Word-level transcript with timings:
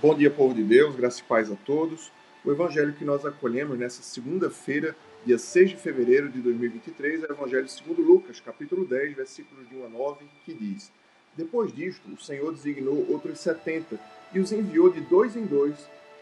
Bom 0.00 0.14
dia, 0.14 0.30
povo 0.30 0.54
de 0.54 0.62
Deus, 0.62 0.94
graça 0.94 1.20
e 1.20 1.24
paz 1.24 1.50
a 1.50 1.56
todos. 1.56 2.12
O 2.44 2.52
evangelho 2.52 2.92
que 2.92 3.04
nós 3.04 3.26
acolhemos 3.26 3.76
nessa 3.76 4.00
segunda-feira, 4.00 4.94
dia 5.26 5.36
6 5.36 5.70
de 5.70 5.76
fevereiro 5.76 6.28
de 6.28 6.40
2023, 6.40 7.24
é 7.24 7.26
o 7.26 7.32
evangelho 7.32 7.68
segundo 7.68 8.00
Lucas, 8.00 8.38
capítulo 8.38 8.86
10, 8.86 9.16
versículos 9.16 9.68
de 9.68 9.74
1 9.74 9.86
a 9.86 9.88
9, 9.88 10.24
que 10.44 10.54
diz: 10.54 10.92
Depois 11.36 11.74
disto, 11.74 12.08
o 12.12 12.16
Senhor 12.16 12.52
designou 12.52 13.10
outros 13.10 13.40
setenta 13.40 13.98
e 14.32 14.38
os 14.38 14.52
enviou 14.52 14.88
de 14.88 15.00
dois 15.00 15.34
em 15.34 15.44
dois 15.44 15.74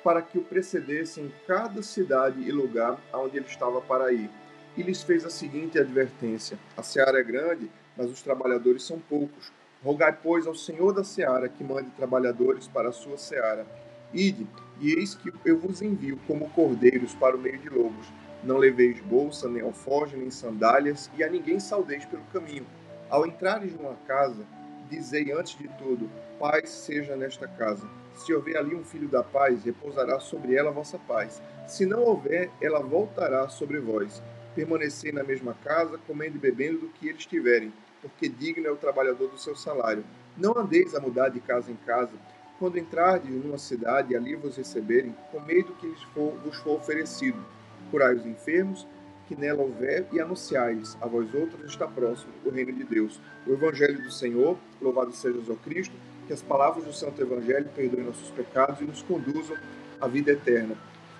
para 0.03 0.23
que 0.23 0.39
o 0.39 0.43
precedessem 0.43 1.27
em 1.27 1.33
cada 1.47 1.83
cidade 1.83 2.41
e 2.41 2.51
lugar 2.51 2.99
aonde 3.13 3.37
ele 3.37 3.47
estava 3.47 3.83
para 3.83 4.11
ir. 4.11 4.31
E 4.75 4.83
lhes 4.83 5.03
fez 5.03 5.23
a 5.23 5.29
seguinte 5.29 5.79
advertência: 5.79 6.59
A 6.79 6.83
seara 6.83 7.21
é 7.21 7.23
grande, 7.23 7.71
mas 7.95 8.11
os 8.11 8.23
trabalhadores 8.23 8.85
são 8.85 8.99
poucos. 8.99 9.53
Rogai, 9.87 10.19
pois, 10.21 10.49
ao 10.49 10.55
Senhor 10.57 10.93
da 10.93 11.05
seara 11.05 11.49
que 11.49 11.63
mande 11.63 11.91
trabalhadores 11.91 12.67
para 12.67 12.89
a 12.89 12.93
sua 12.93 13.17
seara. 13.17 13.65
Ide, 14.13 14.45
e 14.81 14.93
eis 14.93 15.15
que 15.15 15.33
eu 15.45 15.57
vos 15.61 15.81
envio 15.81 16.19
como 16.27 16.51
cordeiros 16.51 17.15
para 17.15 17.37
o 17.37 17.39
meio 17.39 17.57
de 17.59 17.69
lobos. 17.69 18.09
Não 18.43 18.57
leveis 18.57 18.99
bolsa, 18.99 19.49
nem 19.49 19.63
alforje, 19.63 20.17
nem 20.17 20.29
sandálias, 20.29 21.09
e 21.17 21.23
a 21.23 21.31
ninguém 21.31 21.61
saudeis 21.61 22.05
pelo 22.05 22.25
caminho. 22.33 22.67
Ao 23.09 23.25
entrares 23.25 23.77
numa 23.77 23.95
casa, 24.09 24.45
dizei 24.91 25.31
antes 25.31 25.57
de 25.57 25.69
tudo: 25.79 26.11
Paz 26.37 26.69
seja 26.69 27.15
nesta 27.15 27.47
casa. 27.47 27.89
Se 28.17 28.35
houver 28.35 28.57
ali 28.57 28.75
um 28.75 28.83
filho 28.83 29.07
da 29.07 29.23
paz, 29.23 29.63
repousará 29.63 30.19
sobre 30.19 30.57
ela 30.57 30.71
a 30.71 30.75
vossa 30.75 30.99
paz. 30.99 31.41
Se 31.69 31.87
não 31.87 32.03
houver, 32.03 32.51
ela 32.61 32.81
voltará 32.81 33.49
sobre 33.49 33.79
vós. 33.79 34.21
Permanecei 34.53 35.13
na 35.13 35.23
mesma 35.23 35.55
casa, 35.63 35.97
comendo 36.09 36.39
e 36.39 36.41
bebendo 36.41 36.81
do 36.81 36.89
que 36.89 37.09
eles 37.09 37.25
tiverem 37.25 37.73
porque 38.07 38.29
digno 38.29 38.67
é 38.67 38.71
o 38.71 38.77
trabalhador 38.77 39.29
do 39.29 39.39
seu 39.39 39.57
salário. 39.57 40.05
Não 40.37 40.57
andeis 40.57 40.95
a 40.95 41.01
mudar 41.01 41.29
de 41.29 41.41
casa 41.41 41.73
em 41.73 41.77
casa. 41.87 42.13
Quando 42.59 42.79
entrardes 42.79 43.31
numa 43.31 43.59
cidade 43.59 44.13
e 44.13 44.17
ali 44.17 44.37
vos 44.37 44.57
receberem, 44.57 45.15
comei 45.33 45.63
do 45.63 45.73
que 45.75 45.89
vos 46.15 46.57
for 46.59 46.77
oferecido. 46.77 47.45
Curai 47.91 48.15
os 48.15 48.25
enfermos, 48.25 48.87
que 49.27 49.35
nela 49.35 49.63
houver, 49.63 50.07
e 50.13 50.21
anunciai-lhes, 50.21 50.97
a 51.01 51.07
vós 51.07 51.35
outros 51.35 51.65
está 51.65 51.87
próximo 51.87 52.33
o 52.45 52.51
reino 52.51 52.73
de 52.73 52.85
Deus. 52.85 53.21
O 53.47 53.53
Evangelho 53.53 54.01
do 54.03 54.11
Senhor, 54.11 54.57
louvado 54.81 55.13
seja 55.13 55.39
o 55.39 55.57
Cristo, 55.57 55.95
que 56.27 56.33
as 56.33 56.43
palavras 56.43 56.85
do 56.85 56.93
Santo 56.93 57.21
Evangelho 57.21 57.69
perdoem 57.75 58.05
nossos 58.05 58.31
pecados 58.31 58.81
e 58.81 58.85
nos 58.85 59.03
conduzam 59.03 59.57
à 60.01 60.07
vida 60.07 60.31
eterna. 60.31 60.77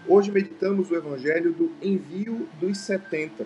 Hoje 0.07 0.31
meditamos 0.31 0.91
o 0.91 0.95
Evangelho 0.95 1.53
do 1.53 1.73
envio 1.83 2.49
dos 2.61 2.79
70. 2.79 3.45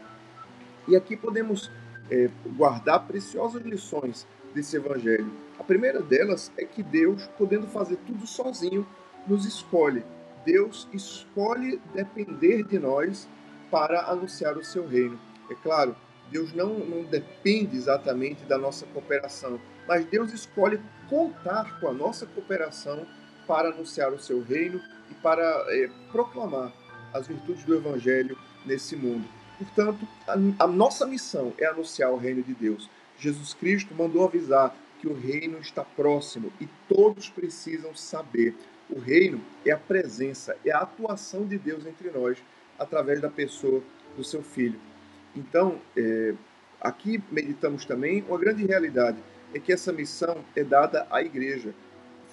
E 0.87 0.95
aqui 0.95 1.17
podemos 1.17 1.71
é, 2.11 2.29
guardar 2.57 3.07
preciosas 3.07 3.63
lições 3.63 4.27
desse 4.55 4.77
evangelho. 4.77 5.31
A 5.59 5.65
primeira 5.65 6.01
delas 6.03 6.51
é 6.57 6.65
que 6.65 6.83
Deus, 6.83 7.29
podendo 7.39 7.67
fazer 7.67 7.97
tudo 8.07 8.27
sozinho, 8.27 8.87
nos 9.27 9.45
escolhe. 9.47 10.03
Deus 10.45 10.89
escolhe 10.93 11.81
depender 11.95 12.65
de 12.65 12.79
nós 12.79 13.29
para 13.71 14.11
anunciar 14.11 14.57
o 14.57 14.65
seu 14.65 14.87
reino. 14.87 15.19
É 15.51 15.55
claro, 15.55 15.95
Deus 16.31 16.53
não, 16.53 16.79
não 16.79 17.05
depende 17.05 17.77
exatamente 17.77 18.45
da 18.45 18.57
nossa 18.57 18.87
cooperação, 18.87 19.61
mas 19.87 20.05
Deus 20.07 20.33
escolhe 20.33 20.81
contar 21.09 21.81
com 21.81 21.89
a 21.89 21.93
nossa 21.93 22.27
cooperação 22.27 23.07
para 23.47 23.71
anunciar 23.71 24.13
o 24.13 24.19
seu 24.19 24.43
reino 24.43 24.81
e 25.11 25.15
para 25.15 25.43
é, 25.69 25.91
proclamar 26.11 26.73
as 27.13 27.27
virtudes 27.27 27.65
do 27.65 27.75
Evangelho 27.75 28.39
nesse 28.65 28.95
mundo. 28.95 29.27
Portanto, 29.61 30.09
a, 30.27 30.65
a 30.65 30.67
nossa 30.67 31.07
missão 31.07 31.53
é 31.59 31.67
anunciar 31.67 32.11
o 32.11 32.17
reino 32.17 32.43
de 32.43 32.55
Deus. 32.55 32.89
Jesus 33.19 33.53
Cristo 33.53 33.95
mandou 33.95 34.25
avisar 34.25 34.75
que 34.99 35.07
o 35.07 35.13
reino 35.13 35.59
está 35.59 35.85
próximo 35.85 36.51
e 36.61 36.67
todos 36.89 37.29
precisam 37.29 37.95
saber. 37.95 38.55
O 38.89 38.99
reino 38.99 39.41
é 39.65 39.71
a 39.71 39.77
presença, 39.77 40.57
é 40.65 40.73
a 40.73 40.81
atuação 40.81 41.45
de 41.45 41.59
Deus 41.59 41.85
entre 41.87 42.11
nós 42.11 42.39
através 42.79 43.21
da 43.21 43.29
pessoa 43.29 43.83
do 44.17 44.25
seu 44.25 44.43
Filho. 44.43 44.81
Então, 45.37 45.79
é, 45.95 46.35
aqui 46.81 47.23
meditamos 47.31 47.85
também 47.85 48.25
uma 48.27 48.39
grande 48.39 48.65
realidade 48.65 49.19
é 49.53 49.59
que 49.59 49.73
essa 49.73 49.93
missão 49.93 50.45
é 50.55 50.63
dada 50.63 51.07
à 51.11 51.23
igreja. 51.23 51.75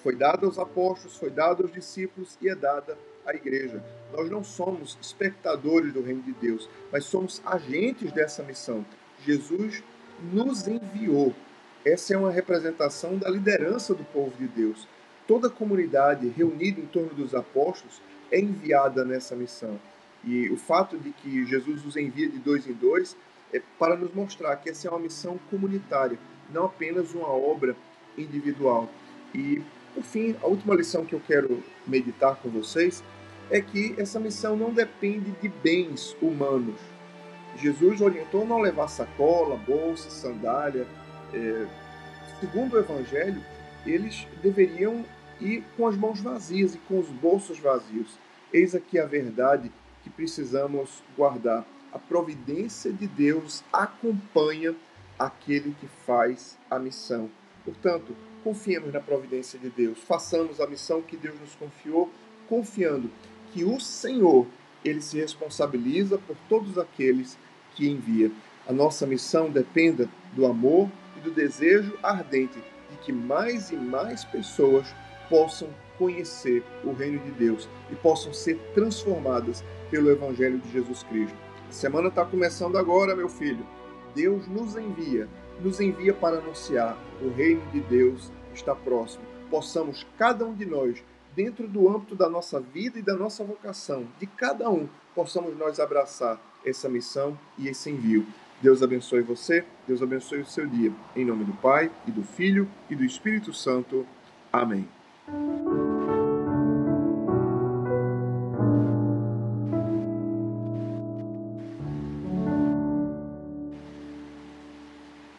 Foi 0.02 0.14
dada 0.14 0.46
aos 0.46 0.58
apóstolos, 0.58 1.16
foi 1.16 1.30
dada 1.30 1.62
aos 1.62 1.72
discípulos 1.72 2.38
e 2.40 2.48
é 2.48 2.54
dada 2.54 2.96
a 3.28 3.34
igreja. 3.34 3.82
Nós 4.12 4.30
não 4.30 4.42
somos 4.42 4.98
espectadores 5.00 5.92
do 5.92 6.02
reino 6.02 6.22
de 6.22 6.32
Deus, 6.32 6.68
mas 6.90 7.04
somos 7.04 7.42
agentes 7.44 8.10
dessa 8.10 8.42
missão. 8.42 8.84
Jesus 9.24 9.82
nos 10.32 10.66
enviou. 10.66 11.34
Essa 11.84 12.14
é 12.14 12.16
uma 12.16 12.30
representação 12.30 13.18
da 13.18 13.28
liderança 13.28 13.94
do 13.94 14.04
povo 14.04 14.32
de 14.38 14.48
Deus. 14.48 14.88
Toda 15.26 15.50
comunidade 15.50 16.28
reunida 16.28 16.80
em 16.80 16.86
torno 16.86 17.10
dos 17.10 17.34
apóstolos 17.34 18.00
é 18.30 18.40
enviada 18.40 19.04
nessa 19.04 19.36
missão. 19.36 19.78
E 20.24 20.48
o 20.50 20.56
fato 20.56 20.96
de 20.96 21.10
que 21.12 21.44
Jesus 21.46 21.84
nos 21.84 21.96
envia 21.96 22.28
de 22.28 22.38
dois 22.38 22.66
em 22.66 22.72
dois 22.72 23.16
é 23.52 23.60
para 23.78 23.96
nos 23.96 24.12
mostrar 24.14 24.56
que 24.56 24.70
essa 24.70 24.88
é 24.88 24.90
uma 24.90 24.98
missão 24.98 25.38
comunitária, 25.50 26.18
não 26.52 26.64
apenas 26.64 27.14
uma 27.14 27.28
obra 27.28 27.76
individual. 28.16 28.88
E, 29.34 29.62
por 29.94 30.02
fim, 30.02 30.34
a 30.42 30.46
última 30.46 30.74
lição 30.74 31.04
que 31.04 31.14
eu 31.14 31.20
quero 31.20 31.62
meditar 31.86 32.36
com 32.36 32.48
vocês 32.48 33.02
é 33.50 33.60
que 33.60 33.94
essa 33.98 34.20
missão 34.20 34.56
não 34.56 34.72
depende 34.72 35.30
de 35.32 35.48
bens 35.48 36.16
humanos. 36.20 36.78
Jesus 37.56 38.00
orientou 38.00 38.46
não 38.46 38.60
levar 38.60 38.88
sacola, 38.88 39.56
bolsa, 39.56 40.10
sandália. 40.10 40.86
É, 41.32 41.66
segundo 42.40 42.74
o 42.74 42.78
Evangelho, 42.78 43.42
eles 43.86 44.26
deveriam 44.42 45.04
ir 45.40 45.64
com 45.76 45.86
as 45.86 45.96
mãos 45.96 46.20
vazias 46.20 46.74
e 46.74 46.78
com 46.78 46.98
os 46.98 47.08
bolsos 47.08 47.58
vazios. 47.58 48.18
Eis 48.52 48.74
aqui 48.74 48.98
a 48.98 49.06
verdade 49.06 49.70
que 50.02 50.10
precisamos 50.10 51.02
guardar. 51.16 51.64
A 51.92 51.98
providência 51.98 52.92
de 52.92 53.06
Deus 53.06 53.64
acompanha 53.72 54.74
aquele 55.18 55.74
que 55.80 55.86
faz 56.06 56.56
a 56.70 56.78
missão. 56.78 57.30
Portanto, 57.64 58.14
confiemos 58.44 58.92
na 58.92 59.00
providência 59.00 59.58
de 59.58 59.68
Deus, 59.68 59.98
façamos 59.98 60.60
a 60.60 60.66
missão 60.66 61.02
que 61.02 61.16
Deus 61.16 61.38
nos 61.40 61.54
confiou, 61.54 62.10
confiando 62.48 63.10
que 63.52 63.64
o 63.64 63.80
Senhor 63.80 64.46
ele 64.84 65.00
se 65.00 65.18
responsabiliza 65.18 66.18
por 66.18 66.36
todos 66.48 66.78
aqueles 66.78 67.38
que 67.74 67.88
envia. 67.88 68.30
A 68.66 68.72
nossa 68.72 69.06
missão 69.06 69.50
dependa 69.50 70.08
do 70.34 70.46
amor 70.46 70.88
e 71.16 71.20
do 71.20 71.30
desejo 71.30 71.98
ardente 72.02 72.58
de 72.90 72.96
que 72.98 73.12
mais 73.12 73.70
e 73.70 73.76
mais 73.76 74.24
pessoas 74.24 74.86
possam 75.28 75.68
conhecer 75.98 76.62
o 76.84 76.92
reino 76.92 77.18
de 77.18 77.30
Deus 77.32 77.68
e 77.90 77.96
possam 77.96 78.32
ser 78.32 78.56
transformadas 78.74 79.64
pelo 79.90 80.10
Evangelho 80.10 80.58
de 80.58 80.72
Jesus 80.72 81.02
Cristo. 81.04 81.36
A 81.68 81.72
semana 81.72 82.08
está 82.08 82.24
começando 82.24 82.78
agora, 82.78 83.16
meu 83.16 83.28
filho. 83.28 83.66
Deus 84.14 84.46
nos 84.46 84.76
envia, 84.76 85.28
nos 85.60 85.80
envia 85.80 86.14
para 86.14 86.38
anunciar 86.38 86.96
o 87.20 87.30
reino 87.30 87.62
de 87.72 87.80
Deus 87.80 88.30
está 88.54 88.74
próximo. 88.74 89.24
Possamos, 89.50 90.06
cada 90.18 90.44
um 90.44 90.54
de 90.54 90.66
nós, 90.66 91.02
dentro 91.38 91.68
do 91.68 91.88
âmbito 91.88 92.16
da 92.16 92.28
nossa 92.28 92.58
vida 92.58 92.98
e 92.98 93.02
da 93.02 93.14
nossa 93.14 93.44
vocação, 93.44 94.08
de 94.18 94.26
cada 94.26 94.68
um, 94.68 94.88
possamos 95.14 95.56
nós 95.56 95.78
abraçar 95.78 96.36
essa 96.66 96.88
missão 96.88 97.38
e 97.56 97.68
esse 97.68 97.88
envio. 97.88 98.26
Deus 98.60 98.82
abençoe 98.82 99.22
você, 99.22 99.64
Deus 99.86 100.02
abençoe 100.02 100.40
o 100.40 100.46
seu 100.46 100.66
dia. 100.66 100.92
Em 101.14 101.24
nome 101.24 101.44
do 101.44 101.52
Pai, 101.52 101.92
e 102.08 102.10
do 102.10 102.24
Filho, 102.24 102.68
e 102.90 102.96
do 102.96 103.04
Espírito 103.04 103.54
Santo. 103.54 104.04
Amém. 104.52 104.88